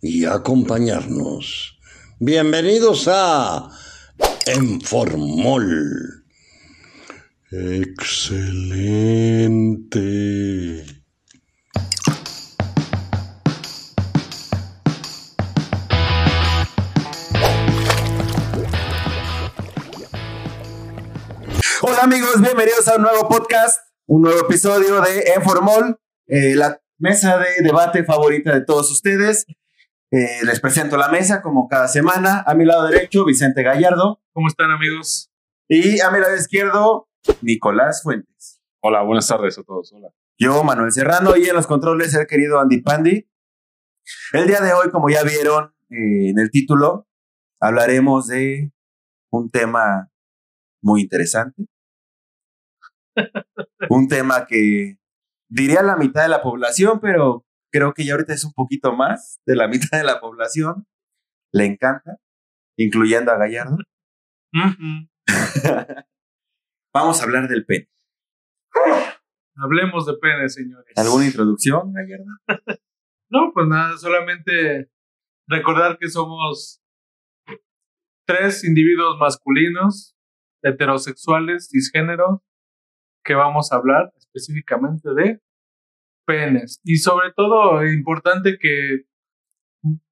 [0.00, 1.78] y acompañarnos.
[2.20, 3.68] Bienvenidos a
[4.46, 6.24] Enformol.
[7.50, 8.44] Excelente.
[21.80, 27.38] Hola amigos, bienvenidos a un nuevo podcast, un nuevo episodio de Enformol, eh, la mesa
[27.38, 29.46] de debate favorita de todos ustedes.
[30.10, 32.42] Eh, les presento la mesa como cada semana.
[32.46, 34.22] A mi lado derecho, Vicente Gallardo.
[34.32, 35.30] ¿Cómo están amigos?
[35.68, 37.08] Y a mi lado izquierdo,
[37.42, 38.62] Nicolás Fuentes.
[38.80, 39.92] Hola, buenas tardes a todos.
[39.92, 40.08] Hola.
[40.38, 43.28] Yo, Manuel Serrano, y en los controles el querido Andy Pandi.
[44.32, 47.06] El día de hoy, como ya vieron eh, en el título,
[47.60, 48.72] hablaremos de
[49.30, 50.10] un tema
[50.80, 51.66] muy interesante.
[53.90, 54.96] un tema que
[55.50, 59.40] diría la mitad de la población, pero creo que ya ahorita es un poquito más
[59.46, 60.86] de la mitad de la población.
[61.52, 62.18] Le encanta,
[62.76, 63.78] incluyendo a Gallardo.
[66.92, 67.88] Vamos a hablar del pene.
[69.56, 70.92] Hablemos de pene, señores.
[70.96, 72.26] ¿Alguna introducción, Gallardo?
[73.30, 74.90] no, pues nada, solamente
[75.48, 76.80] recordar que somos
[78.26, 80.14] tres individuos masculinos,
[80.62, 82.40] heterosexuales, cisgéneros,
[83.24, 85.40] que vamos a hablar específicamente de
[86.28, 86.80] penes.
[86.84, 89.06] Y sobre todo, importante que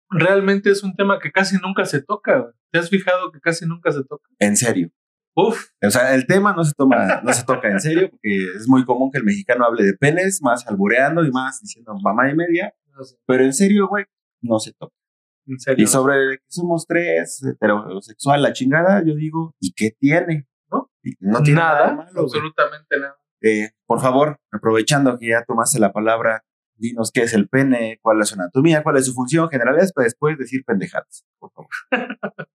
[0.09, 2.53] realmente es un tema que casi nunca se toca.
[2.73, 4.29] ¿Te has fijado que casi nunca se toca?
[4.39, 4.91] En serio.
[5.35, 5.69] Uf.
[5.83, 8.87] O sea, el tema no se toma, no se toca en serio, porque es muy
[8.87, 12.75] común que el mexicano hable de penes, más albureando y más diciendo mamá y media.
[13.27, 14.07] Pero en serio, güey,
[14.41, 14.95] no se toca.
[15.47, 15.85] En serio.
[15.85, 20.49] Y sobre que somos tres, heterosexual, la chingada, yo digo, ¿y qué tiene?
[20.71, 20.91] ¿No?
[21.21, 23.17] no tiene nada, nada, malo, absolutamente nada.
[23.47, 28.21] Eh, por favor, aprovechando que ya tomaste la palabra, dinos qué es el pene, cuál
[28.21, 31.71] es su anatomía, cuál es su función general, para después decir pendejadas, por favor.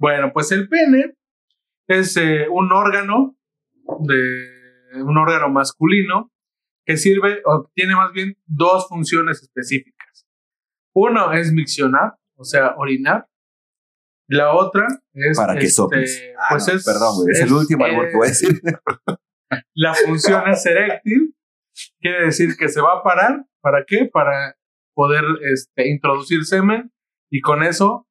[0.00, 1.16] Bueno, pues el pene
[1.88, 3.36] es eh, un órgano
[3.98, 6.30] de un órgano masculino
[6.86, 10.26] que sirve o tiene más bien dos funciones específicas.
[10.94, 13.28] Uno es miccionar, o sea, orinar.
[14.28, 16.22] La otra es Para que este, soples.
[16.38, 18.60] Ah, pues no, es, perdón, güey, es, el último albur que voy a decir.
[19.74, 21.34] La función es eréctil,
[22.00, 23.44] quiere decir que se va a parar.
[23.60, 24.08] ¿Para qué?
[24.12, 24.56] Para
[24.94, 26.92] poder este, introducir semen
[27.30, 28.06] y con eso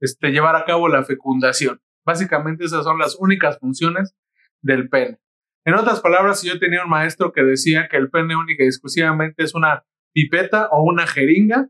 [0.00, 1.80] este, llevar a cabo la fecundación.
[2.04, 4.14] Básicamente esas son las únicas funciones
[4.62, 5.18] del pene.
[5.66, 9.42] En otras palabras, yo tenía un maestro que decía que el pene única y exclusivamente
[9.42, 11.68] es una pipeta o una jeringa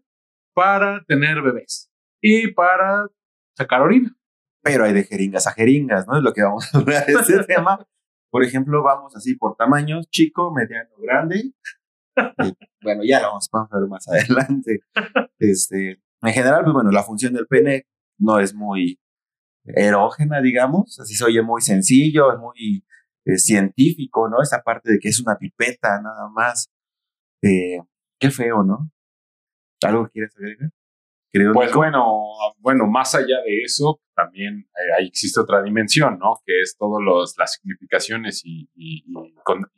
[0.55, 3.09] para tener bebés y para
[3.57, 4.17] sacar orina.
[4.63, 6.17] Pero hay de jeringas a jeringas, ¿no?
[6.17, 7.87] Es lo que vamos a hablar de este tema.
[8.31, 11.53] Por ejemplo, vamos así por tamaños, chico, mediano, grande.
[12.83, 14.81] Bueno, ya lo vamos, vamos a ver más adelante.
[15.39, 17.87] Este, en general, pues bueno, la función del pene
[18.19, 19.01] no es muy
[19.65, 20.99] erógena, digamos.
[21.01, 22.85] Así se oye muy sencillo, es muy
[23.25, 24.43] eh, científico, ¿no?
[24.43, 26.71] Esa parte de que es una pipeta, nada más.
[27.43, 27.81] Eh,
[28.19, 28.91] qué feo, ¿no?
[29.83, 30.71] ¿Algo quieres agregar?
[31.53, 32.23] Pues bueno,
[32.59, 36.41] bueno, más allá de eso, también eh, ahí existe otra dimensión, ¿no?
[36.45, 37.01] Que es todas
[37.39, 39.71] las significaciones y, y, y, con-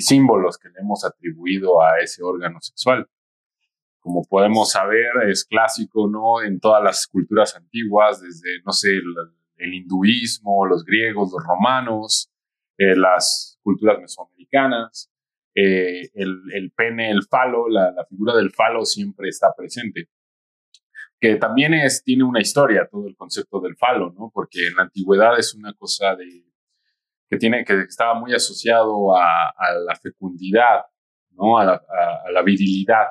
[0.00, 3.08] símbolos que le hemos atribuido a ese órgano sexual.
[4.00, 6.42] Como podemos saber, es clásico, ¿no?
[6.42, 9.04] En todas las culturas antiguas, desde, no sé, el,
[9.56, 12.30] el hinduismo, los griegos, los romanos,
[12.78, 15.10] eh, las culturas mesoamericanas,
[15.56, 20.08] eh, el, el pene, el falo, la, la figura del falo siempre está presente.
[21.18, 24.30] Que también es, tiene una historia todo el concepto del falo, ¿no?
[24.32, 26.44] Porque en la antigüedad es una cosa de,
[27.30, 30.82] que, tiene, que estaba muy asociado a, a la fecundidad,
[31.30, 31.58] ¿no?
[31.58, 33.06] A la, a- a la virilidad.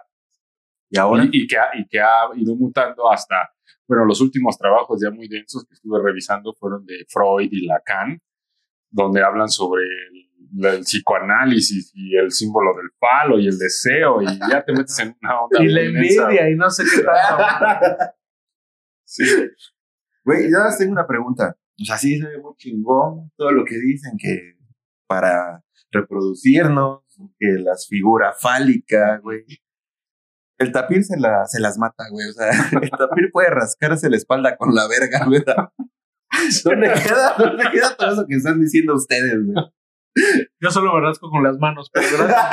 [0.88, 1.24] ¿Y ahora?
[1.26, 3.50] Y, y que ha, y que ha ido mutando hasta,
[3.88, 8.22] bueno, los últimos trabajos ya muy densos que estuve revisando fueron de Freud y Lacan,
[8.92, 9.84] donde hablan sobre
[10.62, 15.16] el, psicoanálisis y el símbolo del falo y el deseo, y ya te metes en
[15.22, 15.64] una onda.
[15.64, 18.14] Y la envidia y no sé qué tanto.
[19.06, 19.24] Sí.
[20.24, 21.56] Güey, yo ahora tengo una pregunta.
[21.82, 24.56] O sea, sí se ve muy chingón todo lo que dicen que
[25.08, 27.04] para reproducirnos,
[27.38, 29.46] que las figuras fálicas, güey.
[30.58, 32.28] El tapir se, la, se las mata, güey.
[32.30, 32.50] O sea,
[32.82, 35.44] el tapir puede rascarse la espalda con la verga, güey.
[36.64, 39.56] ¿Dónde queda, ¿Dónde queda todo eso que están diciendo ustedes, güey?
[40.60, 42.46] Yo solo me rasco con las manos, pero gracias.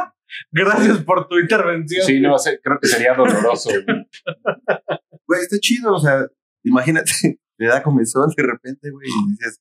[0.52, 2.06] gracias por tu intervención.
[2.06, 3.70] Sí, no sé, creo que sería doloroso.
[3.70, 4.06] güey.
[5.26, 6.26] Güey, está chido, o sea,
[6.64, 9.60] imagínate, le da comezón de repente, güey, y dices,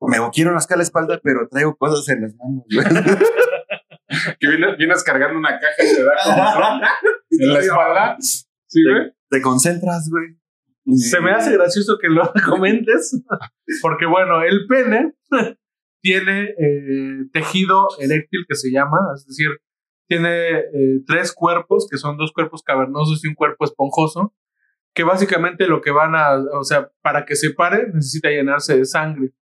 [0.00, 2.86] me quiero rascar la espalda, pero traigo cosas en las manos, güey.
[4.38, 6.80] Que vienes, vienes cargando una caja y te da como
[7.30, 8.16] en la espalda.
[8.20, 9.12] Sí, güey.
[9.28, 10.38] Te concentras, güey.
[10.98, 13.20] Se me hace gracioso que lo comentes,
[13.82, 15.14] porque bueno, el pene
[16.04, 19.48] tiene eh, tejido eréctil que se llama, es decir,
[20.06, 24.34] tiene eh, tres cuerpos, que son dos cuerpos cavernosos y un cuerpo esponjoso,
[24.94, 28.84] que básicamente lo que van a, o sea, para que se pare necesita llenarse de
[28.84, 29.32] sangre.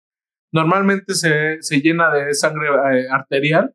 [0.53, 3.75] Normalmente se, se llena de sangre eh, arterial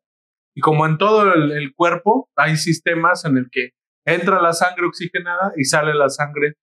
[0.56, 3.72] y como en todo el, el cuerpo hay sistemas en el que
[4.06, 6.54] entra la sangre oxigenada y sale la sangre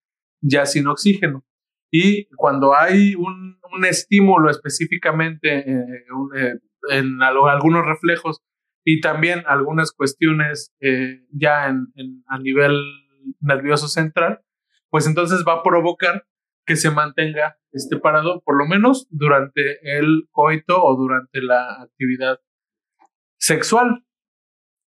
[0.41, 1.45] ya sin oxígeno.
[1.97, 3.57] Y cuando hay un,
[3.89, 5.85] estímulo específicamente eh,
[6.37, 6.55] eh,
[6.91, 8.41] en algunos reflejos
[8.85, 12.77] y también algunas cuestiones eh, ya en, en- a nivel
[13.41, 14.41] nervioso central,
[14.91, 16.27] pues entonces va a provocar
[16.67, 22.41] que se mantenga este parado por lo menos durante el coito o durante la actividad
[23.39, 24.05] sexual.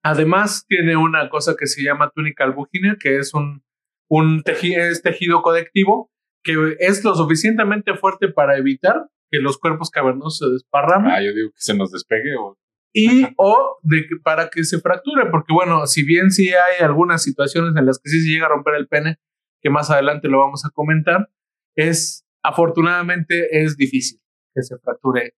[0.03, 3.63] Además, tiene una cosa que se llama túnica albuginea, que es un,
[4.09, 6.11] un teji- es tejido conectivo
[6.43, 11.33] que es lo suficientemente fuerte para evitar que los cuerpos cavernosos se desparramen Ah, yo
[11.33, 12.57] digo que se nos despegue o
[12.93, 17.21] y o de que para que se fracture, porque bueno, si bien sí hay algunas
[17.21, 19.19] situaciones en las que sí se llega a romper el pene,
[19.61, 21.29] que más adelante lo vamos a comentar,
[21.75, 24.19] es afortunadamente es difícil
[24.55, 25.35] que se fracture.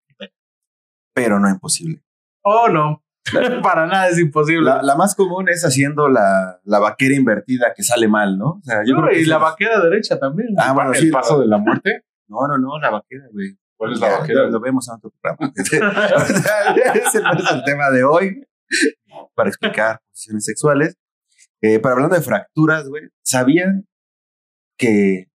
[1.14, 2.02] Pero no imposible.
[2.44, 3.04] Oh, no,
[3.64, 4.64] para nada es imposible.
[4.66, 8.52] La, la más común es haciendo la, la vaquera invertida que sale mal, ¿no?
[8.52, 10.50] O sea, yo No, creo que y la es- vaquera derecha también.
[10.58, 11.12] Ah, bueno, el sí.
[11.12, 12.04] paso de la muerte.
[12.28, 13.58] No, no, no, la vaquera, güey.
[13.76, 14.42] ¿Cuál es la Ya, vaquera?
[14.44, 15.54] Lo, lo vemos en otro programa.
[16.96, 18.44] Ese no es el tema de hoy.
[19.36, 20.96] Para explicar posiciones sexuales.
[21.62, 23.88] Eh, pero hablando de fracturas, güey, ¿sabían
[24.78, 25.26] que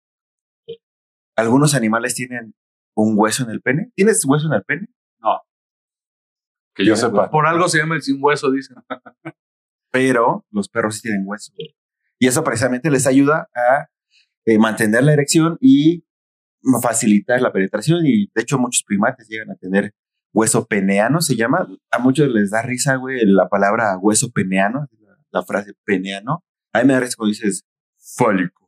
[1.36, 2.54] algunos animales tienen
[2.96, 3.90] un hueso en el pene?
[3.96, 4.86] ¿Tienes hueso en el pene?
[6.74, 7.30] Que yo sepa.
[7.30, 8.76] Por algo se llama el sin hueso, dicen.
[9.90, 11.52] pero los perros sí tienen hueso.
[12.18, 13.88] Y eso precisamente les ayuda a
[14.44, 16.04] eh, mantener la erección y
[16.82, 18.04] facilitar la penetración.
[18.04, 19.94] Y de hecho, muchos primates llegan a tener
[20.32, 21.68] hueso peneano, se llama.
[21.92, 26.44] A muchos les da risa, güey, la palabra hueso peneano, la, la frase peneano.
[26.72, 27.64] A mí me da risa cuando dices
[28.16, 28.64] fólico.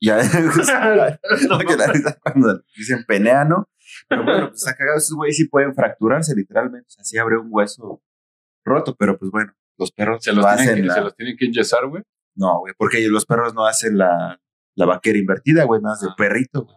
[0.00, 0.18] Ya,
[2.22, 3.68] cuando dicen peneano.
[4.08, 4.98] Pero bueno, pues está cagado.
[4.98, 6.86] Esos güeyes sí pueden fracturarse literalmente.
[6.88, 8.02] O sea, sí abre un hueso
[8.64, 11.36] roto, pero pues bueno, los perros Se los, lo tienen que, la- se los tienen
[11.36, 12.02] que enyesar, güey.
[12.36, 14.40] no, güey, porque los perros no hacen la,
[14.76, 16.14] la vaquera invertida, güey, nada más de Ah.
[16.16, 16.64] perrito.
[16.64, 16.76] güey.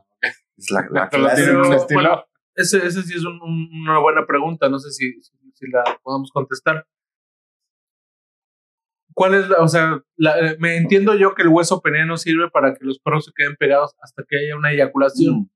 [0.58, 1.36] Es la, la clase.
[1.44, 2.00] tienen un Pero, estilo.
[2.02, 2.26] bueno,
[2.56, 6.30] Ese, ese sí es un- un- una buena pregunta, no sé si, si, la podamos
[6.32, 6.86] contestar.
[9.16, 12.50] ¿Cuál es la, o sea, la- eh, me entiendo yo que el hueso peneano sirve
[12.50, 15.50] para que los perros se queden pegados hasta que haya una eyaculación, Mm,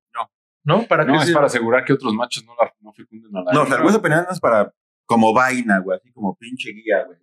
[0.67, 0.83] no.
[0.87, 1.33] ¿Para No, qué es sirve?
[1.35, 3.83] para asegurar que otros machos no, la, no fecunden a la no, o sea, el
[3.83, 4.71] hueso peneano es para
[5.05, 7.17] como vaina, güey, así como pinche guía, güey.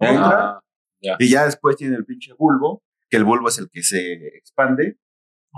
[0.00, 0.58] Entra,
[1.04, 2.80] Ah, y ya después tiene el pinche bulbo,
[3.10, 3.98] que el bulbo es el que se
[4.36, 4.96] expande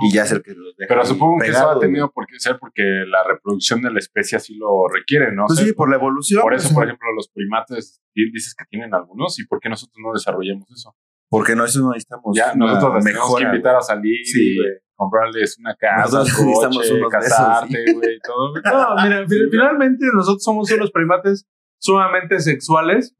[0.00, 0.88] y ya es el que los deja.
[0.88, 4.36] pero supongo que eso ha tenido por qué ser porque la reproducción de la especie
[4.36, 5.44] así lo requiere, ¿no?
[5.46, 6.40] Pues O sea, sí, por la evolución.
[6.42, 9.68] por pues, eso, por ejemplo, los primates di- dices que tienen algunos y por qué
[9.68, 10.96] nosotros no desarrollamos eso.
[11.38, 12.36] Porque no, eso no necesitamos.
[12.36, 14.68] Ya nosotros tenemos que invitar a salir Sí, y güey.
[14.94, 18.54] comprarles una casa, Nosotros un coche, casarte, güey, todo.
[18.54, 21.46] No, mira, fi- finalmente nosotros somos unos primates
[21.80, 23.14] sumamente sexuales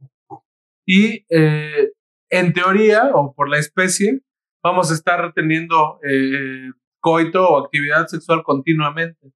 [0.86, 1.90] y eh,
[2.30, 4.20] en teoría o por la especie
[4.62, 9.32] vamos a estar teniendo eh, coito o actividad sexual continuamente.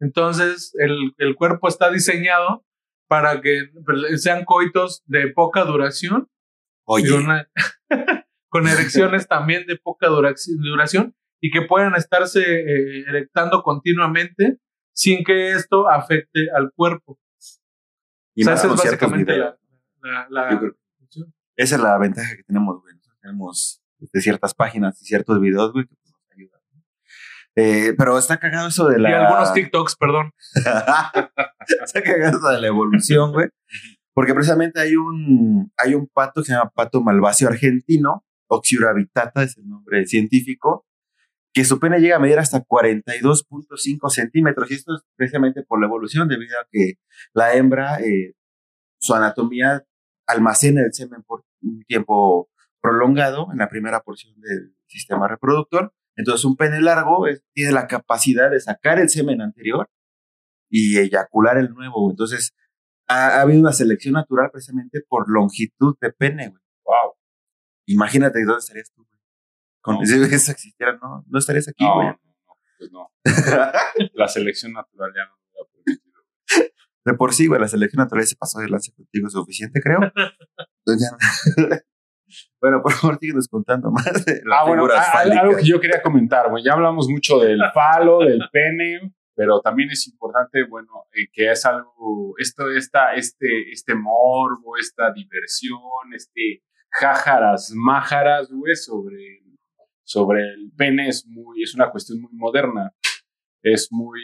[0.00, 2.64] Entonces el, el cuerpo está diseñado
[3.08, 3.68] para que
[4.16, 6.28] sean coitos de poca duración
[6.86, 7.48] Oye, una-
[8.48, 14.58] con erecciones también de poca duraci- duración y que puedan estarse eh, erectando continuamente
[14.92, 17.18] sin que esto afecte al cuerpo.
[18.34, 19.36] y o sea, esa es básicamente
[20.00, 20.60] la, la-
[21.56, 22.94] Esa es la ventaja que tenemos, güey.
[22.94, 26.60] Nosotros tenemos de ciertas páginas y ciertos videos, güey, que nos ayudan.
[27.56, 29.10] Eh, pero está cagado eso de la.
[29.10, 30.32] Y algunos TikToks, perdón.
[30.54, 33.48] está cagado eso de la evolución, güey.
[34.14, 39.42] Porque precisamente hay un, hay un pato que se llama pato malvacio argentino, Oxiura habitata
[39.42, 40.86] es el nombre científico,
[41.52, 44.70] que su pene llega a medir hasta 42.5 centímetros.
[44.70, 46.94] Y esto es precisamente por la evolución, debido a que
[47.32, 48.34] la hembra, eh,
[48.98, 49.84] su anatomía
[50.26, 52.48] almacena el semen por un tiempo
[52.80, 55.92] prolongado en la primera porción del sistema reproductor.
[56.16, 59.88] Entonces, un pene largo es- tiene la capacidad de sacar el semen anterior
[60.70, 62.10] y eyacular el nuevo.
[62.10, 62.52] Entonces,
[63.08, 66.62] ha, ha habido una selección natural precisamente por longitud de pene, güey.
[66.84, 67.14] Wow.
[67.86, 69.18] Imagínate dónde estarías tú, güey.
[69.82, 70.00] Con, No.
[70.06, 72.06] Si eso existiera, no, no estarías aquí, No, güey.
[72.08, 72.18] no,
[72.78, 73.10] pues no.
[74.14, 76.22] La selección natural ya no lo ha permitido.
[77.04, 79.98] De por sí, güey, la selección natural se pasó de lance contigo suficiente, creo.
[80.86, 81.80] Entonces ya-
[82.60, 85.56] bueno, por favor, síguenos contando más de las Ah, bueno, figuras a- a- algo fálicas.
[85.62, 90.06] que yo quería comentar, bueno, ya hablamos mucho del falo, del pene, pero también es
[90.06, 95.80] importante, bueno, eh, que es algo, esto, esta, este, este morbo, esta diversión,
[96.14, 99.42] este jájaras, májaras, güey, sobre,
[100.04, 102.94] sobre el pene es muy, es una cuestión muy moderna,
[103.62, 104.20] es muy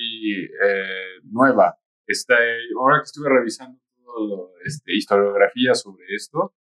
[0.64, 1.76] eh, nueva.
[2.07, 2.35] Esta,
[2.79, 6.55] ahora que estuve revisando todo este, historiografía sobre esto,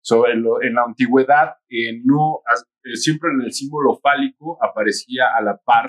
[0.00, 2.42] sobre lo, en la antigüedad, eh, no,
[2.84, 5.88] eh, siempre en el símbolo fálico aparecía a la par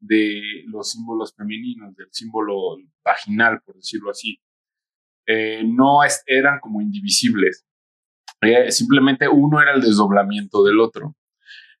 [0.00, 4.40] de los símbolos femeninos, del símbolo vaginal, por decirlo así.
[5.26, 7.66] Eh, no eran como indivisibles.
[8.40, 11.14] Eh, simplemente uno era el desdoblamiento del otro.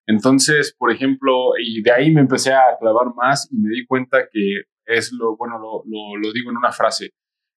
[0.06, 4.28] Entonces, por ejemplo, y de ahí me empecé a clavar más y me di cuenta
[4.30, 7.12] que es lo, bueno, lo, lo, digo en una frase,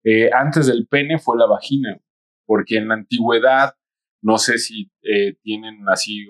[0.05, 1.99] eh, antes del pene fue la vagina,
[2.45, 3.75] porque en la antigüedad,
[4.23, 4.91] no sé si
[5.43, 6.27] tienen así,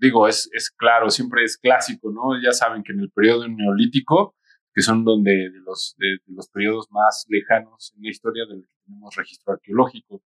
[0.00, 2.40] digo, es, es claro, siempre es clásico, ¿no?
[2.42, 4.34] Ya saben que en el periodo neolítico,
[4.74, 8.62] que son donde de los, de, de los periodos más lejanos en la historia del
[8.62, 10.22] que tenemos registro arqueológico,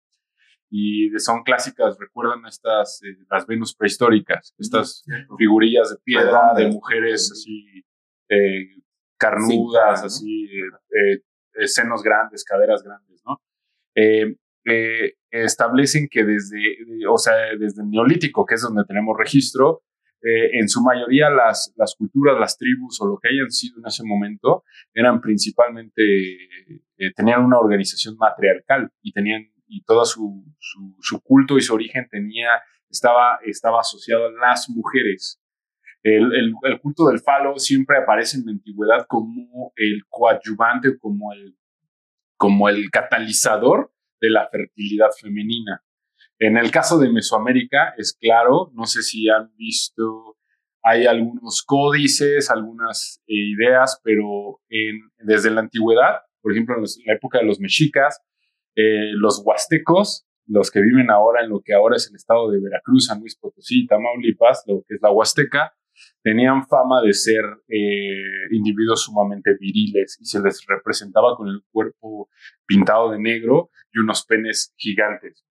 [0.69, 5.05] y son clásicas, recuerdan estas, eh, las Venus prehistóricas, estas
[5.37, 7.85] figurillas de piedra de mujeres así
[8.29, 8.81] eh,
[9.17, 11.21] carnudas, así eh,
[11.53, 13.39] eh, senos grandes, caderas grandes, ¿no?
[15.29, 16.77] Establecen que desde,
[17.09, 19.83] o sea, desde el neolítico, que es donde tenemos registro,
[20.21, 23.85] eh, en su mayoría las, las culturas, las tribus o lo que hayan sido en
[23.85, 31.21] ese momento eran principalmente, eh, tenían una organización matriarcal y tenían, y todo su, su,
[31.21, 32.49] culto y su origen tenía,
[32.89, 35.39] estaba, estaba asociado a las mujeres.
[36.01, 41.31] El, el, el culto del falo siempre aparece en la antigüedad como el coadyuvante, como
[41.33, 41.55] el,
[42.37, 45.83] como el catalizador de la fertilidad femenina.
[46.39, 50.37] En el caso de Mesoamérica es claro, no sé si han visto,
[50.83, 54.61] hay algunos códices, algunas eh, ideas, pero
[55.17, 58.21] desde la antigüedad, por ejemplo, en la época de los mexicas,
[58.75, 62.61] eh, los huastecos, los que viven ahora en lo que ahora es el estado de
[62.61, 65.73] Veracruz, San Luis Potosí, Tamaulipas, lo que es la Huasteca,
[66.23, 72.29] tenían fama de ser eh, individuos sumamente viriles y se les representaba con el cuerpo
[72.65, 75.45] pintado de negro y unos penes gigantes,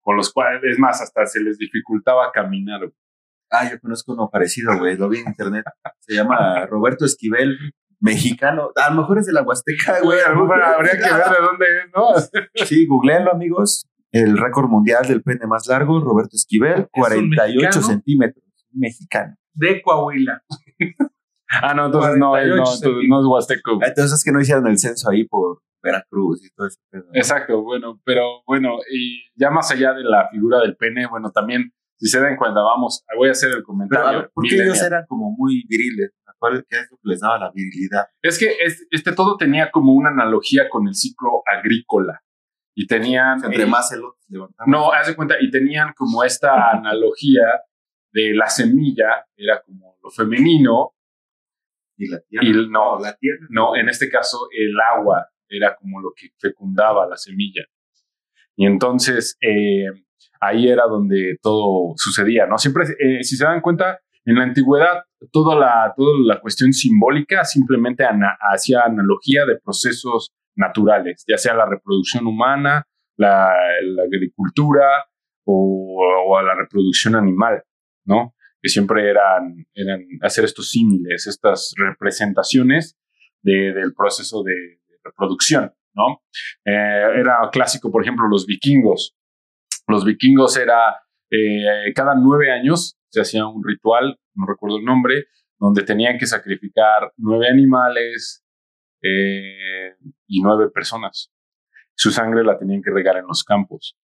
[0.00, 2.90] con los cuales, es más, hasta se les dificultaba caminar.
[3.50, 4.96] Ah, yo conozco uno parecido, güey.
[4.96, 5.64] Lo vi en internet.
[6.00, 7.56] Se llama Roberto Esquivel,
[8.00, 8.70] mexicano.
[8.74, 10.18] A lo mejor es de la Huasteca, güey.
[10.20, 12.64] habría que ver de dónde es, ¿no?
[12.66, 13.86] Sí, googleenlo, amigos.
[14.12, 17.86] El récord mundial del pene más largo, Roberto Esquivel, un 48 mexicano?
[17.86, 18.44] centímetros.
[18.72, 19.36] Mexicano.
[19.54, 20.42] De Coahuila.
[21.62, 23.78] Ah, no, entonces no, es- no, 48 entonces no es huasteco.
[23.82, 26.78] Ah, Entonces es que no hicieron el censo ahí por Veracruz y todo eso.
[26.92, 27.02] ¿no?
[27.12, 31.72] Exacto, bueno, pero bueno, y ya más allá de la figura del pene, bueno, también,
[31.98, 34.06] si se dan cuenta, vamos, voy a hacer el comentario.
[34.08, 34.74] a ver, ¿por qué millennial.
[34.76, 36.10] ellos eran como muy viriles?
[36.38, 38.06] ¿Cuál qué es lo que les daba la virilidad?
[38.20, 42.20] Es que es- este todo tenía como una analogía con el ciclo agrícola.
[42.76, 43.42] Y tenían.
[43.44, 44.68] Entre eh, más elotes levantaban.
[44.70, 47.44] No, haz de cuenta, y tenían como esta analogía
[48.14, 50.92] de la semilla, era como lo femenino,
[51.96, 52.46] Y la tierra.
[52.46, 53.46] y el- no, la tierra.
[53.50, 57.62] no, en este caso el agua era como lo que fecundaba la semilla.
[58.56, 59.86] Y entonces eh,
[60.40, 62.56] ahí era donde todo sucedía, ¿no?
[62.58, 65.02] Siempre, eh, si se dan cuenta, en la antigüedad
[65.32, 71.54] toda la, toda la cuestión simbólica simplemente ana- hacía analogía de procesos naturales, ya sea
[71.54, 73.50] la reproducción humana, la,
[73.82, 75.06] la agricultura
[75.44, 77.62] o, o a la reproducción animal,
[78.04, 78.34] ¿no?
[78.62, 82.98] Que siempre eran, eran hacer estos símiles, estas representaciones
[83.42, 86.22] de- del proceso de, de reproducción, ¿no?
[86.64, 89.16] Eh, era clásico, por ejemplo, los vikingos.
[89.86, 90.96] Los vikingos era,
[91.30, 95.26] eh, cada nueve años se hacía un ritual, no recuerdo el nombre,
[95.58, 98.44] donde tenían que sacrificar nueve animales
[99.02, 99.94] eh,
[100.26, 101.30] y nueve personas.
[101.94, 103.96] Su sangre la tenían que regar en los campos.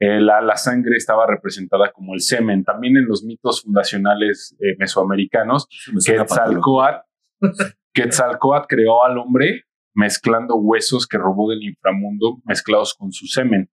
[0.00, 2.64] Eh, la, la sangre estaba representada como el semen.
[2.64, 6.18] También en los mitos fundacionales eh, mesoamericanos, Eso me.
[6.18, 6.98] Quetzalcoatl,
[7.92, 9.62] Quetzalcoatl creó al hombre
[9.94, 13.70] mezclando huesos que robó del inframundo mezclados con su semen.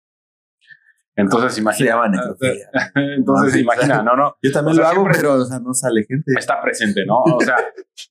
[1.16, 1.90] Entonces Se imagina.
[1.92, 2.70] llama necrofilia.
[2.96, 4.36] Entonces No, imagina, no, no.
[4.42, 6.32] Yo también O sea, lo hago, pero o sea, no sale gente.
[6.38, 7.18] está presente, ¿no?
[7.20, 7.56] O sea,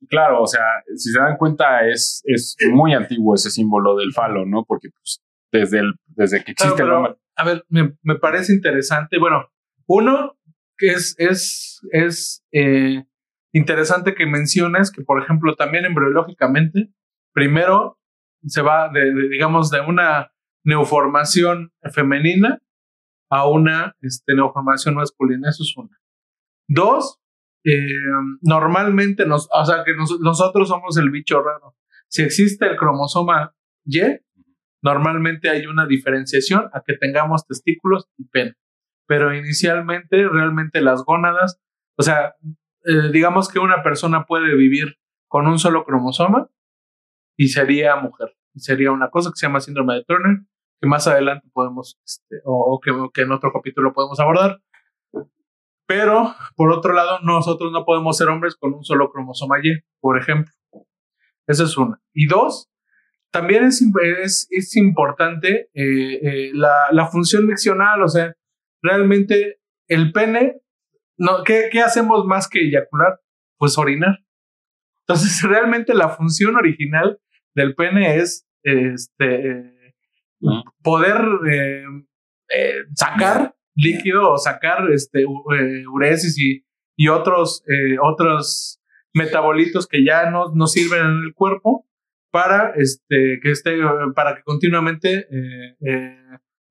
[0.09, 0.65] claro, o sea,
[0.97, 4.65] si se dan cuenta, es, es muy antiguo ese símbolo del falo, ¿no?
[4.67, 7.17] Porque pues, desde, el, desde que Claro, existe el hombre.
[7.41, 9.19] A ver, me, me parece interesante.
[9.19, 9.49] Bueno,
[9.87, 10.37] uno
[10.77, 13.05] que es, es, es eh,
[13.53, 16.93] interesante que menciones que, por ejemplo, también embriológicamente,
[17.33, 17.99] primero
[18.47, 20.33] se va de, digamos, de una
[20.65, 22.61] neoformación femenina
[23.31, 25.49] a una este, neoformación masculina.
[25.51, 25.99] Eso es una.
[26.69, 27.19] Dos,
[27.65, 27.77] eh,
[28.41, 31.77] normalmente, nos, o sea, que nos- nosotros somos el bicho raro.
[32.09, 33.55] Si existe el cromosoma
[33.85, 34.01] Y,
[34.83, 38.55] normalmente hay una diferenciación a que tengamos testículos y pene.
[39.07, 41.61] Pero inicialmente, realmente las gónadas,
[41.99, 42.37] o sea,
[42.85, 44.97] eh, digamos que una persona puede vivir
[45.29, 46.49] con un solo cromosoma
[47.37, 48.37] y sería mujer.
[48.55, 50.41] Y sería una cosa que se llama síndrome de Turner,
[50.81, 54.61] que más adelante podemos, este, o, que, que en otro capítulo podemos abordar.
[55.87, 60.19] Pero, por otro lado, nosotros no podemos ser hombres con un solo cromosoma Y, por
[60.19, 60.53] ejemplo.
[61.49, 62.01] Esa es una.
[62.15, 62.70] Y dos,
[63.31, 63.83] también es,
[64.23, 68.35] es, es importante eh, eh, la, la función miccional, o sea,
[68.83, 70.61] realmente el pene,
[71.19, 73.21] no, ¿qué, ¿qué hacemos más que eyacular?
[73.59, 74.19] Pues orinar.
[75.07, 77.21] Entonces, realmente la función original
[77.55, 79.75] del pene es este,
[80.43, 80.63] Ujú.
[80.83, 81.21] poder
[81.51, 81.85] eh,
[82.55, 86.65] eh, sacar líquido o sacar este, u- eh, uresis y,
[86.97, 87.63] y otros,
[88.03, 88.81] otros
[89.15, 91.87] metabolitos que ya no, no sirven en el cuerpo
[92.31, 93.77] para este que esté
[94.15, 96.17] para que continuamente eh, eh,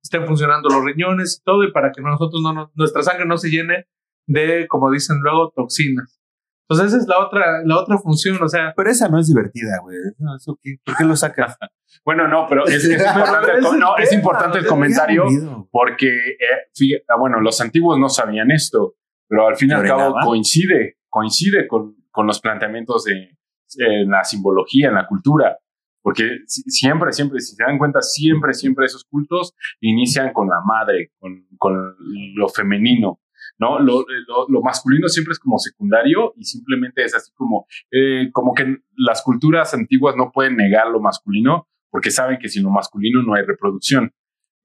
[0.02, 3.36] estén funcionando los riñones y todo y para que nosotros no nos- nuestra sangre no
[3.36, 3.86] se llene
[4.26, 6.20] de como dicen luego toxinas
[6.68, 9.78] entonces esa es la otra la otra función o sea Pero esa no es divertida,
[9.82, 9.96] güey.
[10.18, 10.76] No, ¿eso qué?
[10.84, 11.56] ¿Por qué lo sacas?
[12.04, 15.24] Bueno, no, pero es, es importante, el, no, es importante el comentario
[15.72, 18.94] porque, eh, ah, bueno, los antiguos no sabían esto,
[19.28, 23.36] pero al fin y al cabo coincide, coincide con, con los planteamientos de
[23.78, 25.58] en la simbología, en la cultura.
[26.02, 30.60] Porque si- siempre, siempre, si se dan cuenta, siempre, siempre esos cultos inician con la
[30.64, 31.94] madre, con, con
[32.34, 33.20] lo femenino,
[33.58, 33.78] ¿no?
[33.80, 38.54] Lo, lo, lo masculino siempre es como secundario y simplemente es así como, eh, como
[38.54, 43.22] que las culturas antiguas no pueden negar lo masculino porque saben que sin lo masculino
[43.22, 44.10] no hay reproducción.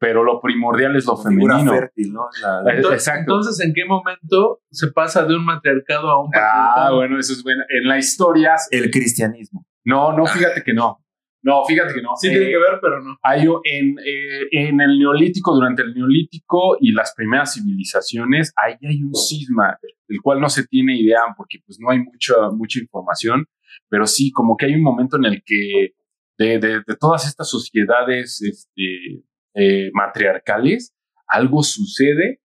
[0.08, 1.72] Pero lo primordial es lo femenino.
[1.74, 2.28] fértil, ¿no?
[2.41, 3.20] La- la- entonces, exacto.
[3.22, 7.34] entonces en qué momento se pasa de un matriarcado a un Ah, patriarcado bueno, eso
[7.34, 7.63] es bueno.
[7.70, 9.65] En la historia, el cristianismo.
[9.86, 11.00] no, no, fíjate que no.
[11.41, 12.10] No, fíjate que no.
[12.15, 15.94] sí Eh, tiene que ver pero no Hay en, eh, en el neolítico, durante el
[15.94, 21.20] neolítico y las primeras civilizaciones, ahí hay un cisma, del cual no se tiene idea
[21.38, 23.46] porque pues no hay mucha, mucha información,
[23.89, 25.94] pero sí, como que hay un momento en el que
[26.39, 29.24] de, de- de todas estas sociedades este,
[29.58, 30.94] eh, matriarcales,
[31.28, 32.41] algo sucede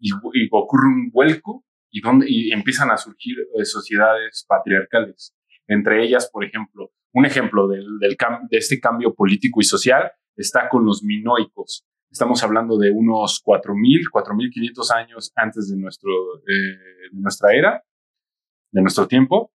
[0.00, 5.36] y, y ocurre un vuelco y, donde, y empiezan a surgir eh, sociedades patriarcales.
[5.68, 8.16] Entre ellas, por ejemplo, un ejemplo del, del
[8.50, 11.86] de este cambio político y social está con los minoicos.
[12.10, 17.84] Estamos hablando de unos 4.000, 4.500 años antes de, nuestro, eh, de nuestra era,
[18.72, 19.52] de nuestro tiempo,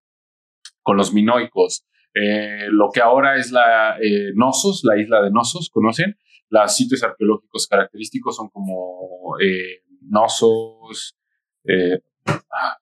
[0.82, 1.86] con los minoicos.
[2.12, 3.96] Lo que ahora es la
[4.34, 6.16] Nosos, la isla de Nosos, ¿conocen?
[6.50, 11.16] Los sitios arqueológicos característicos son como eh, Nosos,
[11.64, 12.76] eh, ah,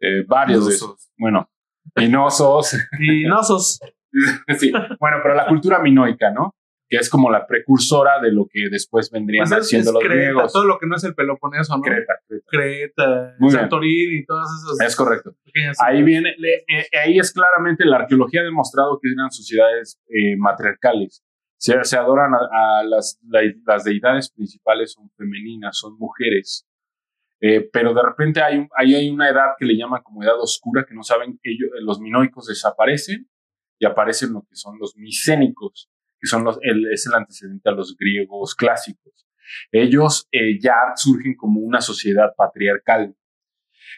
[0.00, 1.10] eh, varios de esos.
[1.18, 1.50] Bueno,
[1.96, 3.80] y Nosos, y nosos
[4.58, 6.54] sí, bueno, pero la cultura minoica, ¿no?
[6.88, 10.14] Que es como la precursora de lo que después vendrían pues es, haciendo los Creta
[10.14, 10.52] griegos.
[10.52, 12.44] todo lo que no es el Peloponeso no Creta, Creta.
[12.46, 13.50] Creta Muy.
[13.50, 14.46] Santorini y todas
[14.76, 15.34] esas Es correcto.
[15.84, 20.36] Ahí viene, le- eh, ahí es claramente la arqueología ha demostrado que eran sociedades eh,
[20.38, 21.24] matriarcales.
[21.82, 26.66] Se, adoran a, las, la- las deidades principales, son femeninas, son mujeres.
[27.40, 30.94] Eh, pero de repente hay, hay una edad que le llaman como edad oscura, que
[30.94, 33.28] no saben, ellos, los minoicos desaparecen
[33.78, 37.72] y aparecen lo que son los micénicos, que son los, el, es el antecedente a
[37.72, 39.26] los griegos clásicos.
[39.72, 43.14] Ellos eh, ya surgen como una sociedad patriarcal.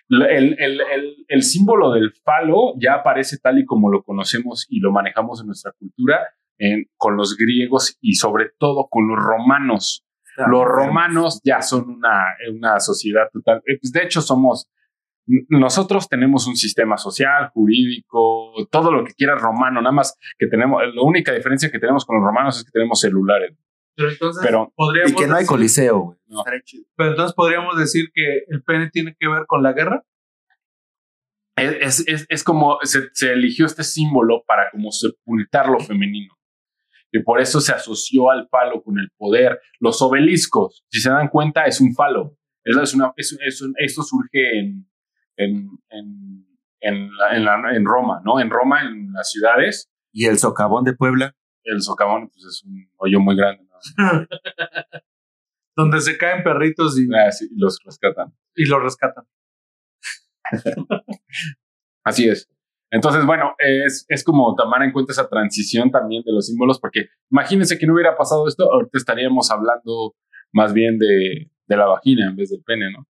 [0.08, 0.22] El,
[0.60, 4.92] el- el- el símbolo del falo ya aparece tal y como lo conocemos y lo
[4.92, 6.20] manejamos en nuestra cultura
[6.58, 10.02] en- con los griegos y sobre todo con los romanos.
[10.36, 13.62] Los romanos ya son una, una sociedad total.
[13.66, 14.68] eh, pues de hecho, somos.
[15.48, 20.82] Nosotros tenemos un sistema social, jurídico, todo lo que quieras romano, nada más que tenemos.
[20.94, 23.56] La única diferencia que tenemos con los romanos es que tenemos celulares.
[23.96, 26.18] pero entonces Pero- podríamos Y que no hay decir- coliseo, güey.
[26.26, 26.44] No.
[26.44, 30.04] Pero entonces podríamos decir que el pene tiene que ver con la guerra
[31.56, 36.35] Es, es, es, es como se, se eligió este símbolo para como sepultar lo femenino.
[37.12, 39.60] Y por eso se asoció al falo con el poder.
[39.80, 42.36] Los obeliscos, si se dan cuenta, es un falo.
[42.64, 44.90] Eso es una, es, es un- esto surge en,
[45.36, 46.46] en, en,
[46.80, 48.40] en, la- en, la- en Roma, ¿no?
[48.40, 51.34] En Roma, en las ciudades, Y el socavón de Puebla.
[51.64, 53.78] el socavón pues, es un hoyo muy grande, ¿no?
[55.76, 58.34] Donde se caen perritos y, Ah, sí, y los rescatan.
[58.54, 59.24] y los rescatan.
[62.04, 62.48] Así es.
[62.90, 67.08] Entonces, bueno, es, es como tomar en cuenta esa transición también de los símbolos, porque
[67.30, 70.14] imagínense que no hubiera pasado esto, ahorita estaríamos hablando
[70.52, 73.06] más bien de, de la vagina en vez del pene, ¿no?